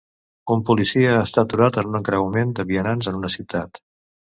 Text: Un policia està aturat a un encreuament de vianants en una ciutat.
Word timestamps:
Un 0.55 0.63
policia 0.69 1.11
està 1.25 1.43
aturat 1.49 1.79
a 1.79 1.85
un 1.93 2.01
encreuament 2.03 2.59
de 2.61 2.69
vianants 2.75 3.15
en 3.15 3.23
una 3.25 3.37
ciutat. 3.41 3.85